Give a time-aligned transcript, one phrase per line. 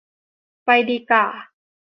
[0.65, 1.25] ไปดีก่า